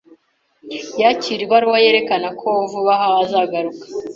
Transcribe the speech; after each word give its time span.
Yakiriye 1.01 1.45
ibaruwa 1.45 1.77
yerekana 1.83 2.27
ko 2.39 2.47
vuba 2.71 2.93
aha 2.95 3.07
azagaruka. 3.23 3.83